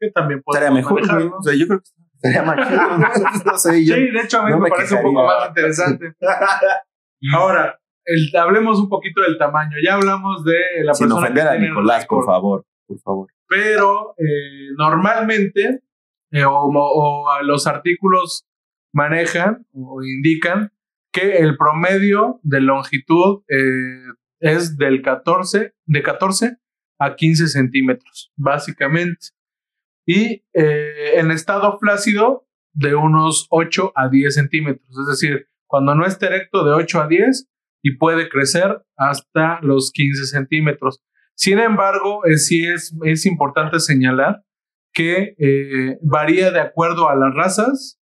[0.00, 1.34] Que también Estaría podemos mejor.
[1.38, 2.98] O sea, yo creo que estaría más chido.
[2.98, 3.94] No, No sé, yo.
[3.94, 6.14] Sí, de hecho a mí no me, me parece un poco más interesante.
[7.34, 9.76] Ahora, el, hablemos un poquito del tamaño.
[9.84, 12.64] Ya hablamos de la Sin persona ofender que a Nicolás, por favor.
[12.86, 13.28] Por favor.
[13.48, 15.82] Pero eh, normalmente
[16.30, 18.46] eh, o, o a los artículos
[18.96, 20.72] manejan o indican
[21.12, 26.56] que el promedio de longitud eh, es del 14, de 14
[26.98, 29.28] a 15 centímetros, básicamente.
[30.06, 34.88] Y eh, en estado flácido de unos 8 a 10 centímetros.
[34.98, 37.50] Es decir, cuando no está erecto de 8 a 10
[37.82, 41.02] y puede crecer hasta los 15 centímetros.
[41.34, 44.42] Sin embargo, eh, sí es, es importante señalar
[44.94, 45.36] que
[46.00, 48.00] varía de acuerdo a las razas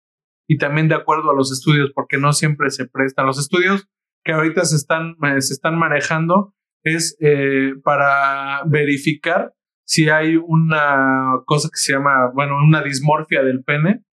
[0.54, 3.26] y también de acuerdo a los estudios, porque no siempre se prestan.
[3.26, 3.88] Los estudios
[4.24, 9.54] que ahorita se están, eh, se están manejando es eh, para verificar
[9.86, 14.04] si hay una cosa que se llama, bueno, una dismorfia del pene,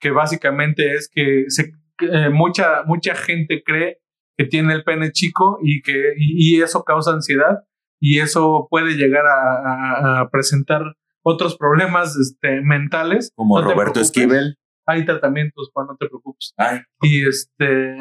[0.00, 3.98] que básicamente es que se, eh, mucha, mucha gente cree
[4.36, 7.64] que tiene el pene chico y que y, y eso causa ansiedad
[8.00, 10.82] y eso puede llegar a, a- a presentar
[11.22, 13.32] otros problemas este, mentales.
[13.34, 14.00] Como No Roberto.
[14.00, 14.56] Esquivel.
[14.88, 16.54] Hay tratamientos, Juan, no te preocupes.
[16.56, 17.98] Ay, Y este.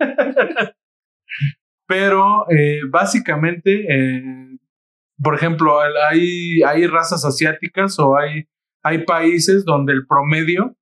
[1.86, 4.58] Pero eh, básicamente, eh,
[5.22, 8.48] por ejemplo, hay, hay razas asiáticas o hay,
[8.82, 10.74] hay países donde el promedio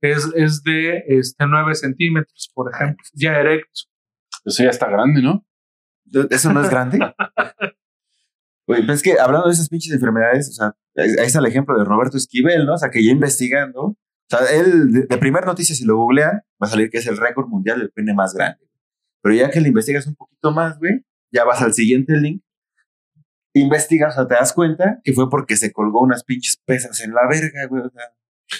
[0.00, 3.80] es, es de este, 9 centímetros, por ejemplo, ya erecto.
[4.44, 5.44] Eso ya está grande, ¿no?
[6.30, 6.98] ¿Eso no es grande?
[8.66, 11.44] Güey, pues es que hablando de esas pinches enfermedades, o sea, ahí ahí está el
[11.46, 12.72] ejemplo de Roberto Esquivel, ¿no?
[12.72, 13.98] O sea, que ya investigando,
[14.32, 17.06] o sea, él, de, de primer noticia, si lo googlean, va a salir que es
[17.06, 18.66] el récord mundial del pene más grande.
[19.22, 22.42] Pero ya que le investigas un poquito más, güey, ya vas al siguiente link,
[23.54, 27.12] investigas, o sea, te das cuenta que fue porque se colgó unas pinches pesas en
[27.14, 28.02] la verga, güey, o sea,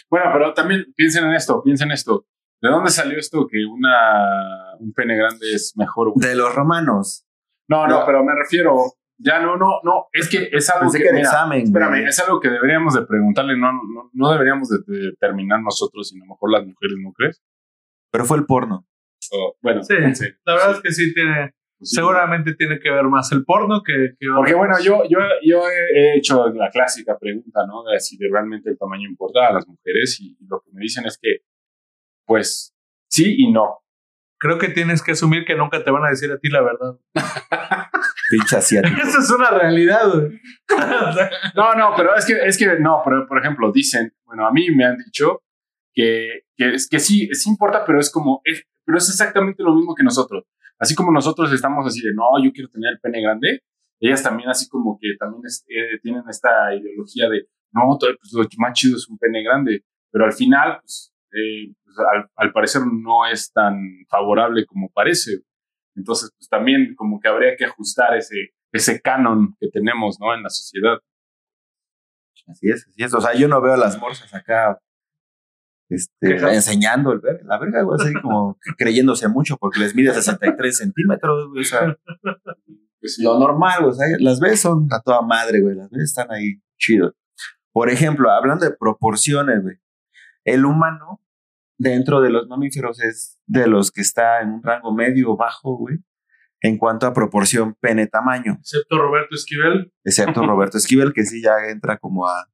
[0.09, 2.27] Bueno, pero también piensen en esto, piensen en esto.
[2.63, 6.13] ¿De dónde salió esto que una, un pene grande es mejor?
[6.13, 6.27] güey?
[6.27, 7.27] de los romanos.
[7.69, 8.07] No, no, No.
[8.07, 11.23] pero me refiero, ya no, no, no, es que es algo Pensé que, que mira,
[11.23, 12.05] examen, espérame, güey.
[12.05, 16.27] es algo que deberíamos de preguntarle, no, no, no deberíamos de de determinar nosotros, sino
[16.27, 17.43] mejor las mujeres, ¿no crees?
[18.13, 18.87] Pero fue el porno.
[19.33, 19.95] O, bueno, Sí,
[20.45, 21.97] la verdad es que sí tiene, sí.
[21.97, 24.11] seguramente tiene que ver más el porno que...
[24.21, 27.83] que Porque bueno, yo, yo, yo he hecho la clásica pregunta, ¿no?
[27.85, 30.83] De si de realmente el tamaño importa a las mujeres y, y lo que me
[30.83, 31.39] dicen es que,
[32.27, 32.75] pues,
[33.09, 33.79] sí y no.
[34.39, 36.99] Creo que tienes que asumir que nunca te van a decir a ti la verdad.
[38.31, 38.97] Pinche asiático.
[39.03, 40.41] Esa es una realidad, güey.
[41.55, 44.69] No, no, pero es que, es que no, pero por ejemplo, dicen, bueno, a mí
[44.75, 45.43] me han dicho
[45.93, 49.75] que, que es que sí, sí importa, pero es como, es, pero es exactamente lo
[49.75, 50.45] mismo que nosotros.
[50.79, 53.61] Así como nosotros estamos así de, no, yo quiero tener el pene grande,
[54.01, 58.33] ellas también así como que también es- eh, tienen esta ideología de, no, todo- pues,
[58.33, 62.53] lo más chido es un pene grande, pero al final, pues, eh, pues, al, al
[62.53, 65.43] parecer no es tan favorable como parece.
[65.97, 70.35] Entonces, pues también como que habría que ajustar ese, ese canon que tenemos, ¿no?
[70.35, 70.99] En la sociedad.
[72.47, 73.15] Así es, así es.
[73.15, 74.79] O sea, yo no veo a las morsas acá
[75.89, 80.77] este, enseñando el ver, la verga, güey, así como creyéndose mucho porque les mide 63
[80.77, 81.63] centímetros, güey.
[81.63, 81.97] O sea,
[83.01, 83.91] Pues lo normal, güey.
[83.91, 85.77] O sea, las ves son a toda madre, güey.
[85.77, 87.15] Las ves están ahí chido.
[87.73, 89.77] Por ejemplo, hablando de proporciones, güey.
[90.45, 91.21] El humano,
[91.79, 95.77] dentro de los mamíferos, es de los que está en un rango medio o bajo,
[95.77, 95.99] güey.
[96.61, 98.55] En cuanto a proporción pene-tamaño.
[98.61, 99.93] Excepto Roberto Esquivel.
[100.03, 102.47] excepto Roberto Esquivel, que sí ya entra como a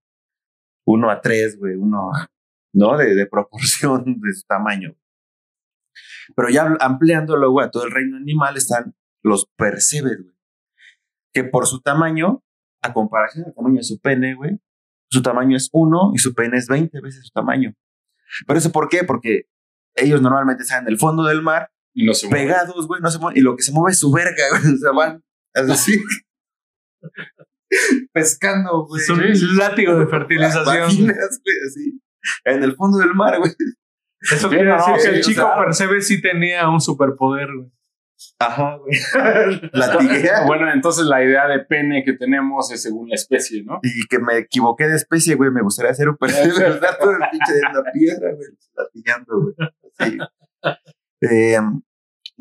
[0.87, 2.27] uno a tres, güey, uno, a-
[2.75, 2.97] ¿no?
[2.97, 4.97] De, de proporción de su tamaño.
[6.35, 10.35] Pero ya ampliándolo, güey, a todo el reino animal están los percebes, güey.
[11.33, 12.43] Que por su tamaño,
[12.83, 14.59] a comparación del tamaño de su pene, güey,
[15.11, 17.75] su tamaño es uno y su pene es 20 veces su tamaño.
[18.47, 19.05] ¿Pero eso por qué?
[19.05, 19.47] Porque
[19.97, 22.45] ellos normalmente están en el fondo del mar Y no se mueve.
[22.47, 24.79] pegados, güey, no se mueven, y lo que se mueve es su verga, güey, o
[24.79, 25.23] sea, van
[25.55, 26.01] así,
[28.13, 29.03] pescando, güey.
[29.03, 30.65] Es un látigo de fertilización.
[30.67, 32.01] Vaginas, güey, así,
[32.45, 33.53] en el fondo del mar, güey.
[34.21, 36.81] Eso quiere no, decir no, que sí, el o chico sea- Percebe sí tenía un
[36.81, 37.71] superpoder, güey.
[38.39, 39.61] Ajá, güey.
[39.73, 40.47] Latiguea.
[40.47, 43.81] Bueno, entonces la idea de pene que tenemos es según la especie, ¿no?
[43.83, 45.51] Y que me equivoqué de especie, güey.
[45.51, 48.49] Me gustaría hacer un perfil de verdad todo el pinche de una piedra, güey.
[48.75, 49.55] Latigando, güey.
[49.99, 50.19] Sí.
[51.23, 51.59] Eh,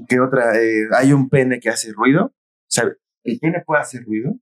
[0.08, 0.58] ¿Qué otra?
[0.58, 2.26] Eh, hay un pene que hace ruido.
[2.26, 2.34] O
[2.68, 2.86] sea,
[3.24, 4.36] ¿el pene puede hacer ruido?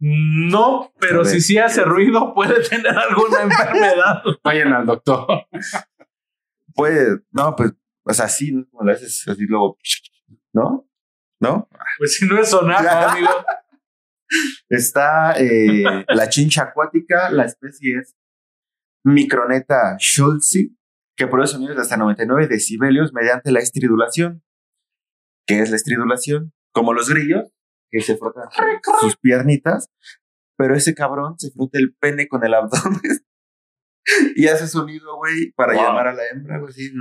[0.00, 4.22] No, pero si sí hace ruido, puede tener alguna enfermedad.
[4.42, 5.46] Vayan al doctor.
[6.74, 7.72] Puede, no, pues,
[8.10, 8.66] o sea, sí, ¿no?
[8.70, 9.78] Como lo haces así luego,
[10.52, 10.86] ¿no?
[11.40, 11.68] ¿No?
[11.98, 13.28] Pues si no es sonar, amigo.
[14.68, 18.14] Está eh, la chincha acuática, la especie es
[19.04, 20.76] Microneta scholzi,
[21.16, 24.42] que produce sonidos de hasta 99 decibelios mediante la estridulación.
[25.46, 26.52] ¿Qué es la estridulación?
[26.72, 27.50] Como los grillos,
[27.90, 28.44] que se frotan
[29.00, 29.88] sus piernitas,
[30.56, 33.00] pero ese cabrón se frota el pene con el abdomen
[34.36, 35.82] y hace sonido, güey, para Wow.
[35.82, 36.92] llamar a la hembra, güey, así.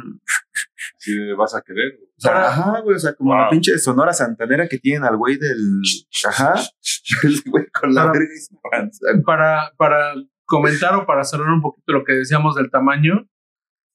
[0.97, 1.93] Si vas a querer.
[2.17, 3.49] O sea, Para- ajá, güey, o sea, como la Wow.
[3.51, 5.57] pinche sonora santanera que tienen al güey del.
[6.27, 6.53] Ajá.
[7.23, 9.05] El güey con la Para- verga y su panza.
[9.25, 10.13] Para, para
[10.45, 13.27] comentar o para cerrar un poquito lo que decíamos del tamaño,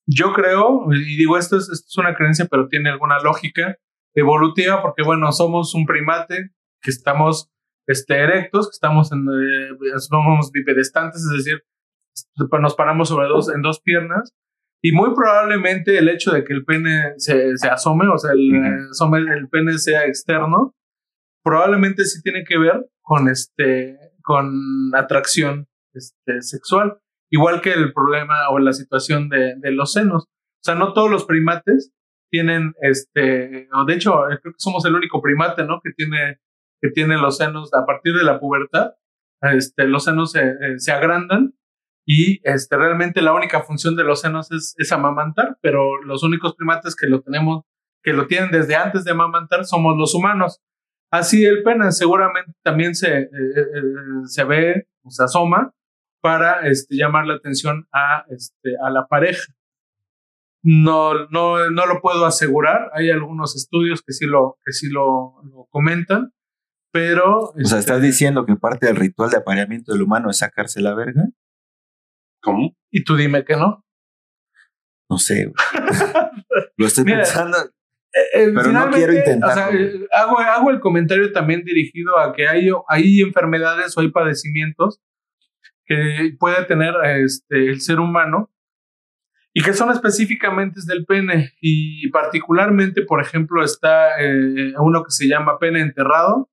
[0.06, 3.76] yo creo, y digo, esto es, esto es una creencia, pero tiene alguna lógica
[4.14, 6.50] evolutiva, porque bueno, somos un primate
[6.82, 7.50] que estamos
[7.86, 11.62] este, erectos, que estamos en, eh, somos bipedestantes, es decir,
[12.60, 14.32] nos paramos sobre dos, en dos piernas,
[14.84, 18.50] y muy probablemente el hecho de que el pene se, se asome, o sea, el,
[18.50, 18.66] Ujú.
[18.66, 20.74] eh, asome- el pene sea externo,
[21.42, 24.50] probablemente sí tiene que ver con este, con
[24.94, 26.98] atracción este, sexual,
[27.30, 30.24] igual que el problema o la situación de, de los senos.
[30.24, 31.92] O sea, no todos los primates
[32.30, 35.80] tienen, este, o de hecho, eh, creo que somos el único primate, ¿no?
[35.82, 36.40] Que tiene,
[36.82, 38.92] que tiene los senos a partir de la pubertad,
[39.42, 41.54] este, los senos se, eh, se agrandan
[42.06, 46.54] y este, realmente la única función de los senos es, es amamantar, pero los únicos
[46.54, 47.64] primates que lo tenemos,
[48.02, 50.60] que lo tienen desde antes de amamantar somos los humanos.
[51.10, 53.82] Así el pene seguramente también se, eh, eh,
[54.26, 55.72] se ve, o se asoma
[56.20, 59.52] para este, llamar la atención a, este, a la pareja.
[60.62, 62.90] No, no, no lo puedo asegurar.
[62.94, 66.32] Hay algunos estudios que sí lo, que sí lo, lo comentan,
[66.90, 67.50] pero.
[67.50, 70.80] O sea, este, estás diciendo que parte del ritual de apareamiento del humano es sacarse
[70.80, 71.24] la verga.
[72.44, 72.76] ¿Cómo?
[72.90, 73.82] Y tú dime que no.
[75.08, 75.50] No sé.
[76.76, 77.56] Lo estoy Mira, pensando.
[77.58, 82.32] Eh, Pero no quiero intentarlo, o sea, eh, hago, hago el comentario también dirigido a
[82.32, 85.00] que hay, hay enfermedades o hay padecimientos
[85.84, 88.52] que puede tener este, el ser humano
[89.52, 91.54] y que son específicamente del pene.
[91.60, 96.50] Y particularmente, por ejemplo, está eh, uno que se llama pene enterrado,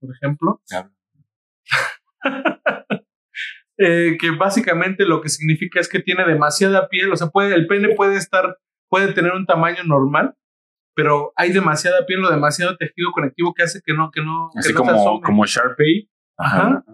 [0.00, 0.62] por ejemplo.
[3.76, 7.66] Eh, que básicamente lo que significa es que tiene demasiada piel, o sea, puede, el
[7.66, 8.58] pene puede estar,
[8.88, 10.36] puede tener un tamaño normal,
[10.94, 14.60] pero hay demasiada piel o demasiado tejido conectivo que hace que no, que no, que
[14.60, 16.08] Así no se como, como Sharpay.
[16.38, 16.84] Ajá.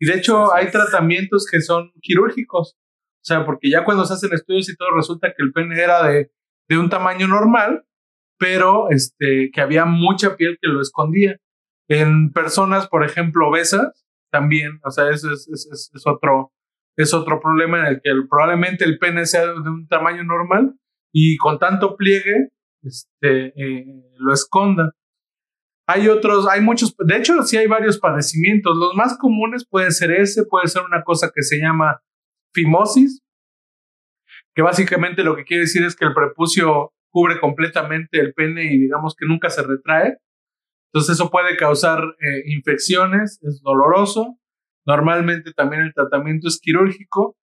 [0.00, 2.76] Y de hecho hay tratamientos que son quirúrgicos.
[2.76, 6.04] O sea, porque ya cuando se hacen estudios y todo resulta que el pene era
[6.04, 6.30] de,
[6.68, 7.84] de un tamaño normal,
[8.38, 11.40] pero este, que había mucha piel que lo escondía.
[11.88, 16.52] En personas, por ejemplo, obesas, también, o sea, eso es, es, es, otro,
[16.96, 20.74] es otro problema en el que probablemente el pene sea de un tamaño normal
[21.12, 22.50] y con tanto pliegue
[22.82, 23.84] este, eh,
[24.18, 24.92] lo esconda.
[25.86, 28.76] Hay otros, hay muchos, de hecho sí hay varios padecimientos.
[28.76, 32.02] Los más comunes puede ser ese, puede ser una cosa que se llama
[32.52, 33.22] fimosis,
[34.54, 38.78] que básicamente lo que quiere decir es que el prepucio cubre completamente el pene y
[38.78, 40.18] digamos que nunca se retrae.
[40.92, 44.38] Entonces eso puede causar eh, infecciones, es doloroso.
[44.86, 47.36] Normalmente también el tratamiento es quirúrgico.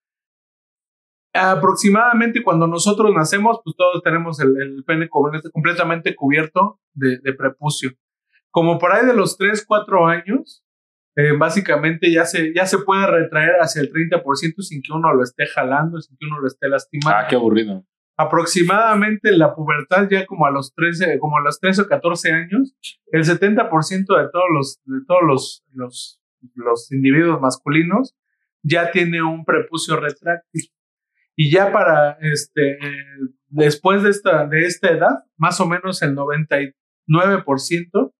[1.33, 7.91] Aproximadamente cuando nosotros nacemos, pues todos tenemos el, pene complet- completamente cubierto de, de prepucio.
[8.51, 10.63] Como por ahí de los 3, 4 años,
[11.17, 15.23] eh, básicamente ya se, ya se puede retraer hacia el 30% sin que uno lo
[15.23, 17.83] esté jalando, sin que uno lo esté lastimando Ah, qué aburrido.
[18.17, 22.31] Aproximadamente en la pubertad, ya como a los 13, como a los 13 o 14
[22.31, 22.75] años,
[23.11, 26.21] el 70% de todos los, de todos los, los,
[26.55, 28.15] los individuos masculinos
[28.63, 30.71] ya tiene un prepucio retráctil.
[31.35, 32.77] Y ya para este,
[33.47, 38.13] después de esta, de esta edad, más o menos el 99%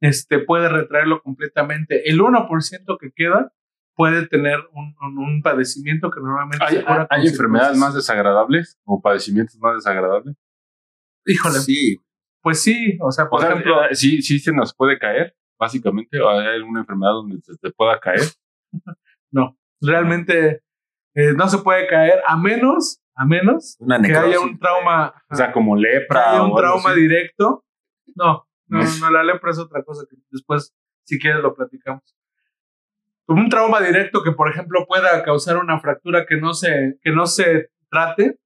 [0.00, 2.08] este, puede retraerlo completamente.
[2.08, 3.52] El 1% que queda
[4.00, 8.80] puede tener un, un, un padecimiento que normalmente ¿Hay, se cura hay enfermedades más desagradables
[8.84, 10.36] o padecimientos más desagradables?
[11.26, 11.98] Híjole, Sí.
[12.42, 15.36] Pues sí, o sea, por O sea, ejemplo, eh, sí, sí se nos puede caer,
[15.58, 16.18] básicamente.
[16.18, 18.22] ¿O ¿Hay alguna enfermedad donde se te pueda caer?
[19.30, 20.62] no, realmente
[21.14, 25.34] eh, no se puede caer a menos, a menos Una que haya un trauma, O
[25.34, 27.02] sea, como que lepra haya o un algo trauma así.
[27.02, 27.66] directo
[28.14, 32.16] No, no, no, la lepra es otra cosa que después, si quieres, lo platicamos.
[33.30, 37.26] Un trauma directo que, por ejemplo, pueda causar una fractura que no se, que no
[37.26, 38.40] se trate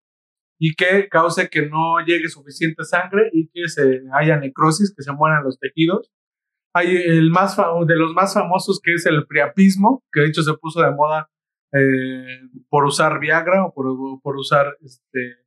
[0.58, 5.12] y que cause que no llegue suficiente sangre y que se haya necrosis, que se
[5.12, 6.12] mueran los tejidos.
[6.74, 10.52] Hay el más de los más famosos que es el priapismo, que de hecho se
[10.52, 11.30] puso de moda
[11.72, 13.86] eh, por usar Viagra o por,
[14.20, 15.44] por usar este,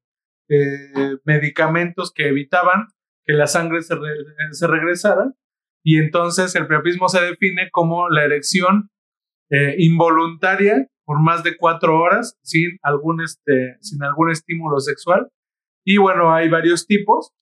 [0.49, 2.87] eh, medicamentos que evitaban
[3.23, 3.95] que la sangre se,
[4.51, 5.31] se, regresara.
[5.83, 8.89] Y entonces el priapismo se define como la erección
[9.49, 15.29] eh, involuntaria por más de cuatro horas sin algún, este, sin algún estímulo sexual.
[15.85, 17.33] Y bueno, hay varios tipos,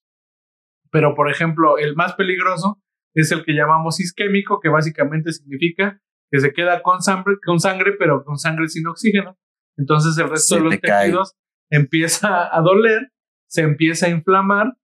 [0.91, 2.79] pero por ejemplo, el más peligroso
[3.15, 7.93] es el que llamamos isquémico, que básicamente significa que se queda con sangre, con sangre,
[7.97, 9.37] pero con sangre sin oxígeno.
[9.77, 11.35] Entonces el resto de los tejidos
[11.71, 13.11] empieza a doler,
[13.47, 14.77] se empieza a inflamar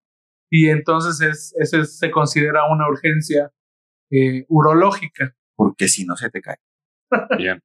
[0.50, 3.52] y entonces es, ese se considera una urgencia
[4.10, 5.36] eh, urológica.
[5.56, 6.58] Porque si no se te cae.
[7.38, 7.62] Bien.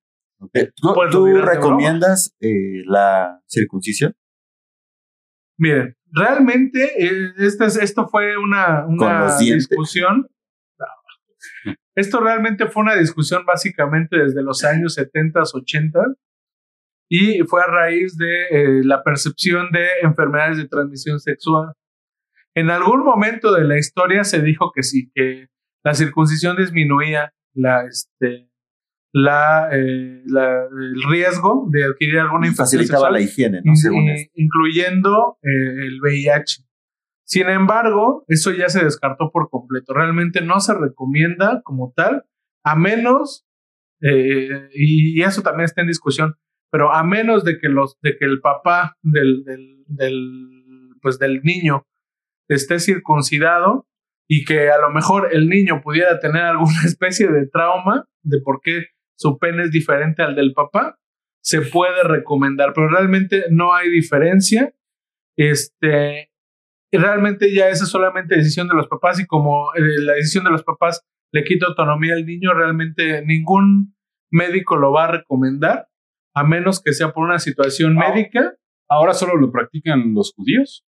[0.77, 4.15] ¿Tú, pues recomiendas eh, la circuncisión?
[5.59, 10.29] Miren, realmente eh, esto fue una, una discusión.
[11.95, 16.01] Esto realmente fue una discusión básicamente desde los años 70, 80
[17.09, 21.73] y fue a raíz de eh, la percepción de enfermedades de transmisión sexual.
[22.55, 25.47] En algún momento de la historia se dijo que sí, que
[25.85, 28.46] la circuncisión disminuía la, este,
[29.19, 33.73] la, eh, la, el riesgo de adquirir alguna infección facilitaba la higiene, ¿no?
[34.35, 36.67] incluyendo eh, el VIH.
[37.25, 39.95] Sin embargo, eso ya se descartó por completo.
[39.95, 42.25] Realmente no se recomienda como tal,
[42.63, 43.47] a menos,
[44.03, 46.35] eh, y eso también está en discusión,
[46.71, 51.41] pero a menos de que, los, de que el papá del, del, del, pues del
[51.43, 51.87] niño
[52.49, 53.87] esté circuncidado
[54.29, 58.61] y que a lo mejor el niño pudiera tener alguna especie de trauma de por
[58.61, 60.99] qué su pene es diferente al del papá,
[61.43, 64.75] se puede recomendar, pero realmente no hay diferencia.
[65.37, 66.31] Este,
[66.93, 70.51] realmente ya esa es solamente decisión de los papás y como eh, la decisión de
[70.51, 73.95] los papás le quita autonomía al niño, realmente ningún
[74.31, 75.89] médico lo va a recomendar,
[76.35, 78.09] a menos que sea por una situación Ah.
[78.09, 78.55] médica.
[78.89, 80.87] ¿Ahora solo lo practican los judíos?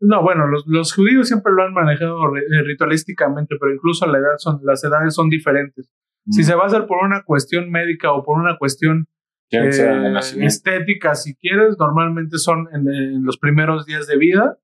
[0.00, 4.36] No, bueno, los, los judíos siempre lo han manejado eh, ritualísticamente, pero incluso la edad
[4.38, 5.90] son, las edades son diferentes.
[6.30, 6.44] Si Mm.
[6.44, 9.06] se va a hacer por una cuestión médica o por una cuestión
[9.50, 14.18] ¿Quién sea de eh, estética, si quieres, normalmente son en, en los primeros días de
[14.18, 14.58] vida.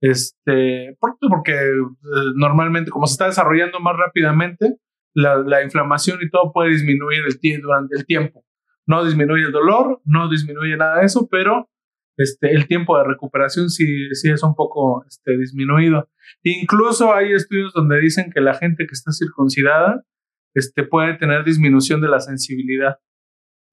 [0.00, 4.76] Este, por- porque eh, normalmente, como se está desarrollando más rápidamente,
[5.14, 8.44] la, la inflamación y todo puede disminuir el durante el tiempo.
[8.86, 11.68] No disminuye el dolor, no disminuye nada de eso, pero
[12.16, 16.08] este, el tiempo de recuperación sí, sí es un poco este, disminuido.
[16.42, 20.04] Incluso hay estudios donde dicen que la gente que está circuncidada
[20.54, 22.98] este, puede tener disminución de la sensibilidad.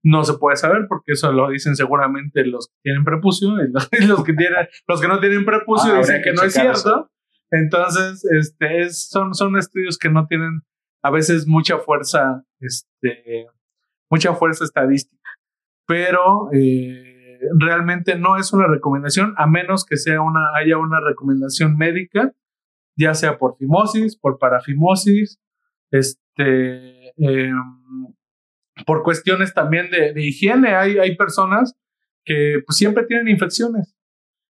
[0.04, 3.90] No se puede saber porque eso lo dicen seguramente los que tienen prepucio y los,
[4.00, 6.54] y los que tienen, los que no tienen prepucio Ah, dicen que, que no es
[6.54, 6.72] cierto.
[6.72, 7.12] eso.
[7.52, 10.62] Entonces, este, es, son, son estudios que no tienen
[11.04, 13.46] a veces mucha fuerza, este,
[14.10, 15.30] mucha fuerza estadística,
[15.86, 21.78] pero eh, realmente no es una recomendación a menos que sea una, haya una recomendación
[21.78, 22.34] médica,
[22.98, 25.40] ya sea por fimosis, por parafimosis,
[25.92, 27.56] este, em,
[28.86, 30.76] por cuestiones también de, de higiene.
[30.76, 31.76] Hay, hay personas
[32.24, 33.96] que pues, siempre tienen infecciones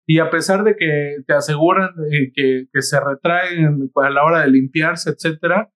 [0.06, 4.40] y a pesar de que te aseguran eh, que, que se retraen a la hora
[4.42, 5.70] de limpiarse, etcétera,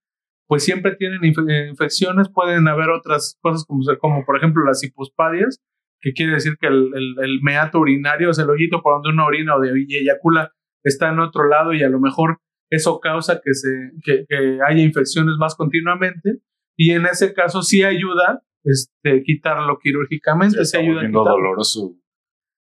[0.47, 2.29] pues siempre tienen eh, infecciones.
[2.29, 5.62] Pueden haber otras cosas como, como por ejemplo las hipospadias,
[6.01, 9.57] que quiere decir que el, el, meato urinario, sea, el hoyito por donde uno orina
[9.57, 10.53] o de, eyacula,
[10.85, 12.38] está en otro lado y a lo mejor
[12.70, 13.68] eso causa que, se,
[14.04, 16.40] que, que haya infecciones más continuamente.
[16.76, 21.24] Y en ese caso sí ayuda este, quitarlo quirúrgicamente, Se sí está ayuda a quitarlo.
[21.31, 21.96] doloroso.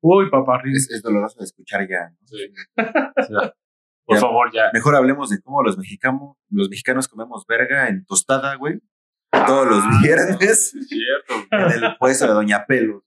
[0.02, 2.10] Uy, papá, Es, es doloroso de escuchar ya.
[2.10, 2.16] ¿no?
[2.26, 2.52] Sí.
[4.06, 4.20] Por Ya.
[4.20, 4.64] favor, ya.
[4.74, 8.80] Mejor hablemos de cómo los mexicanos, los mexicanos comemos verga en tostada, güey.
[9.46, 11.46] Todos los viernes Es cierto.
[11.78, 13.02] en el puesto de Doña Pelo.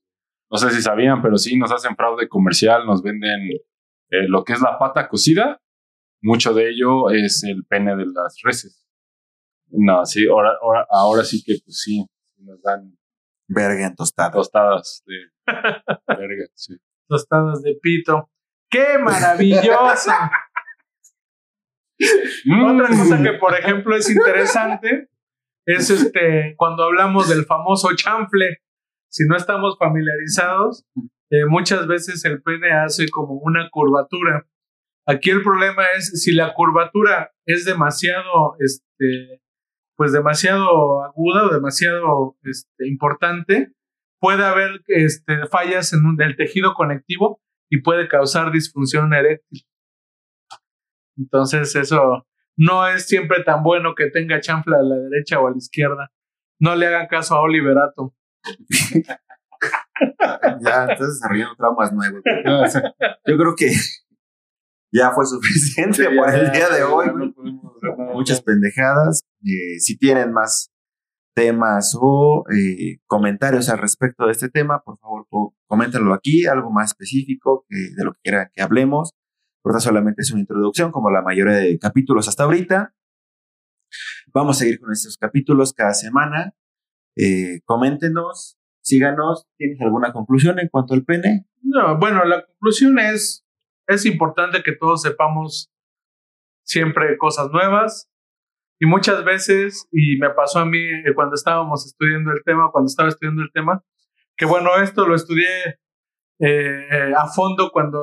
[0.50, 3.48] No sé si sabían, pero sí nos hacen fraude comercial, nos venden
[4.10, 5.60] eh, lo que es la pata cocida.
[6.22, 8.84] Mucho de ello es el pene de las reses.
[9.70, 12.04] No, sí, ahora, ahora, ahora sí que pues sí,
[12.38, 12.96] nos dan
[13.50, 14.30] Verga en tostada.
[14.30, 15.16] tostadas de
[16.08, 16.76] verga, sí.
[17.08, 18.30] tostadas de pito.
[18.70, 20.10] ¡Qué maravilloso!
[22.00, 22.98] Otra Mm.
[22.98, 25.08] cosa que, por ejemplo, es interesante
[25.66, 28.58] es este cuando hablamos del famoso chanfle.
[29.10, 30.86] Si no estamos familiarizados,
[31.30, 34.46] eh, muchas veces el pene hace como una curvatura
[35.08, 39.40] Aquí el problema es si la curvatura es demasiado, este,
[39.96, 43.72] pues demasiado aguda o demasiado este, importante,
[44.20, 47.40] puede haber este, fallas en el tejido conectivo
[47.70, 49.66] y puede causar disfunción eréctil.
[51.16, 52.26] Entonces eso
[52.58, 56.10] no es siempre tan bueno que tenga chanfla a la derecha o a la izquierda.
[56.60, 58.14] No le hagan caso a Oliverato.
[60.60, 62.22] ya estás desarrollando traumas nuevos.
[63.24, 63.70] Yo creo que
[64.92, 67.06] ya fue suficiente por el día de hoy.
[68.14, 69.22] Muchas pendejadas.
[69.44, 70.70] Eh, si tienen más
[71.34, 75.26] temas o eh, comentarios al respecto de este tema, por favor,
[75.66, 79.12] coméntenlo aquí, algo más específico de lo que quieran que hablemos.
[79.62, 82.94] Porque solamente es una introducción, como la mayoría de capítulos hasta ahorita.
[84.32, 86.54] Vamos a seguir con estos capítulos cada semana.
[87.16, 89.46] Eh, coméntenos, síganos.
[89.56, 91.46] ¿Tienes alguna conclusión en cuanto al pene?
[91.62, 93.44] No, bueno, la conclusión es
[93.88, 95.72] es importante que todos sepamos
[96.64, 98.08] siempre cosas nuevas.
[98.80, 102.86] Y muchas veces, y me pasó a mí eh, cuando estábamos estudiando el tema, cuando
[102.86, 103.82] estaba estudiando el tema,
[104.36, 105.80] que bueno, esto lo estudié
[106.38, 108.00] eh, eh, a fondo cuando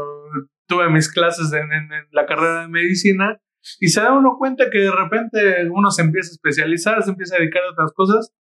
[0.67, 1.69] tuve mis clases en,
[2.11, 3.39] la carrera de medicina
[3.79, 7.35] y se da uno cuenta que de repente uno se empieza a especializar, se empieza
[7.35, 8.33] a dedicar a otras cosas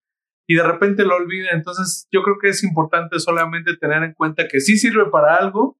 [0.49, 1.51] y de repente lo olvida.
[1.53, 5.79] Entonces yo creo que es importante solamente tener en cuenta que sí sirve para algo,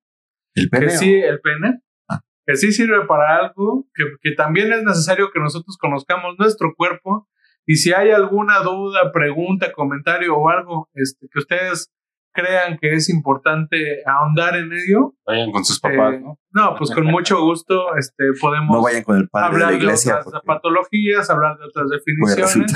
[0.55, 0.87] ¿El pene?
[0.87, 1.81] Que sí, el pene.
[2.09, 2.21] Ah.
[2.47, 7.29] Que sí sirve para algo, que, que también es necesario que nosotros conozcamos nuestro cuerpo.
[7.67, 11.91] Y si hay alguna duda, pregunta, comentario o algo este, que ustedes
[12.35, 15.15] crean que es importante ahondar en ello.
[15.25, 16.39] Vayan con sus papás, eh, ¿no?
[16.51, 19.83] No, pues con mucho gusto este, podemos no vayan con el padre hablar de, la
[19.83, 22.75] iglesia de otras patologías, hablar de otras definiciones.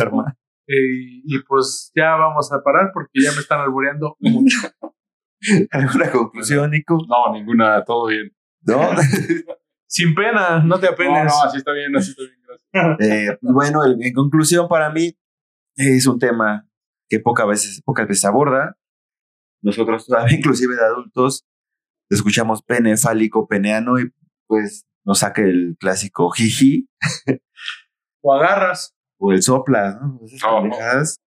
[0.71, 4.57] Eh, y pues ya vamos a parar porque ya me están albureando mucho.
[5.71, 6.99] ¿Alguna conclusión, Nico?
[7.09, 8.31] No, ninguna, todo bien.
[8.63, 8.91] ¿No?
[9.87, 11.25] Sin pena, no te apenes.
[11.25, 12.69] No, no, así está bien, así está bien, gracias.
[13.01, 15.17] Eh, pues bueno, en conclusión, para mí
[15.77, 16.69] es un tema
[17.09, 18.77] que pocas veces, pocas veces aborda.
[19.63, 21.47] Nosotros inclusive de adultos,
[22.11, 24.13] escuchamos pene fálico, peneano y
[24.47, 26.89] pues nos saca el clásico jiji.
[28.21, 28.95] o agarras.
[29.19, 30.21] O el sopla, ¿no?
[30.27, 31.21] Esas Oh, pendejadas.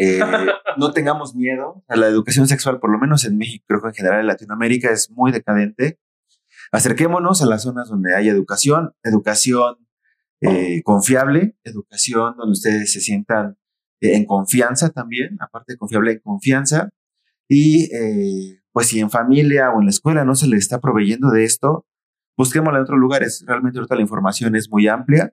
[0.00, 0.20] Eh,
[0.76, 3.94] no tengamos miedo a la educación sexual, por lo menos en México, creo que en
[3.94, 5.98] general en Latinoamérica es muy decadente.
[6.70, 9.76] Acerquémonos a las zonas donde hay educación, educación
[10.40, 13.58] eh, confiable, educación donde ustedes se sientan
[14.00, 16.90] eh, en confianza también, aparte de confiable en confianza.
[17.48, 17.88] Y
[18.72, 21.86] pues si en familia o en la escuela no se les está proveyendo de esto,
[22.36, 23.42] busquémosla en otros lugares.
[23.46, 25.32] Realmente ahorita la información es muy amplia.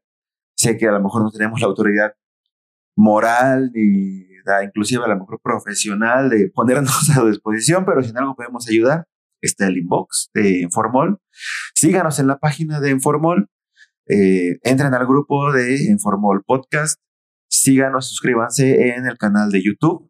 [0.56, 2.14] Sé que a lo mejor no tenemos la autoridad
[2.96, 8.18] moral ni da inclusive a lo mejor profesional de ponernos a disposición, pero si en
[8.18, 9.06] algo podemos ayudar,
[9.42, 11.20] está el inbox de Informol.
[11.74, 13.48] Síganos en la página de Informol,
[14.08, 17.00] eh, entren al grupo de Informol Podcast,
[17.50, 20.10] síganos, suscríbanse en el canal de YouTube.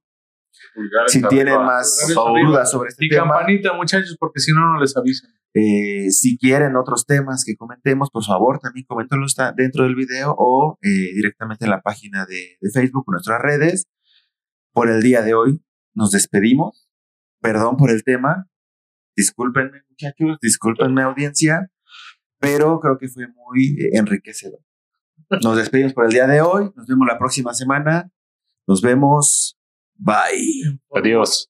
[0.73, 1.29] Pulgares Si arriba.
[1.29, 5.31] tienen más dudas sobre este Y tema, campanita, muchachos, porque si no, no les avisan.
[5.53, 10.77] eh, si quieren otros temas que comentemos, por favor, también coméntenlos dentro del video o
[10.81, 13.85] eh, directamente en la página de, de Facebook nuestras redes.
[14.75, 15.63] Por el día de hoy
[15.93, 16.89] nos despedimos.
[17.39, 18.49] Perdón por el tema.
[19.15, 21.71] Discúlpenme, muchachos, discúlpenme, audiencia,
[22.39, 24.59] pero creo que fue muy eh, enriquecedor.
[25.41, 26.69] Nos despedimos por el día de hoy.
[26.75, 28.11] Nos vemos la próxima semana.
[28.67, 29.57] Nos vemos.
[29.95, 30.77] Bye.
[30.93, 31.49] Adiós.